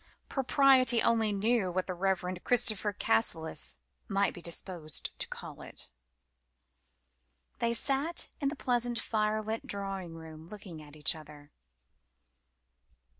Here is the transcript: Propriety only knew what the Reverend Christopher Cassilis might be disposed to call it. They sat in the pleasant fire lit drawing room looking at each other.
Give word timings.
Propriety 0.29 0.99
only 1.03 1.31
knew 1.31 1.69
what 1.71 1.85
the 1.85 1.93
Reverend 1.93 2.43
Christopher 2.43 2.91
Cassilis 2.91 3.77
might 4.07 4.33
be 4.33 4.41
disposed 4.41 5.11
to 5.19 5.27
call 5.27 5.61
it. 5.61 5.91
They 7.59 7.75
sat 7.75 8.29
in 8.39 8.49
the 8.49 8.55
pleasant 8.55 8.97
fire 8.97 9.43
lit 9.43 9.67
drawing 9.67 10.15
room 10.15 10.47
looking 10.47 10.81
at 10.81 10.95
each 10.95 11.13
other. 11.13 11.51